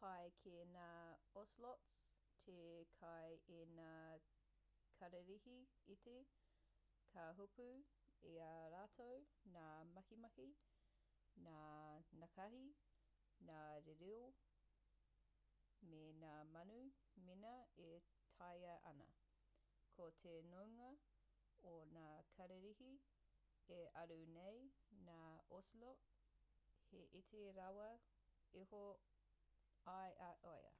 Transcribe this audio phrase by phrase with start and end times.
[0.00, 0.88] pai ki ngā
[1.40, 1.90] ocelots
[2.46, 2.60] te
[2.98, 3.92] kai i ngā
[5.00, 5.56] kararehe
[5.96, 6.16] iti
[7.16, 7.66] ka hopu
[8.32, 9.20] i a rātou
[9.56, 10.48] ngā makimaki
[11.46, 11.58] ngā
[12.22, 12.64] nākahi
[13.50, 14.30] ngā rīroi
[15.92, 16.78] me ngā manu
[17.28, 17.54] mēnā
[17.88, 17.90] e
[18.40, 19.08] taea ana
[19.96, 20.90] ko te nuinga
[21.74, 22.08] o ngā
[22.38, 22.92] kararehe
[23.78, 24.64] e aru nei
[25.08, 25.20] ngā
[25.58, 26.12] ocelot
[26.90, 27.90] he iti rawa
[28.64, 28.84] iho
[29.92, 30.72] i a ia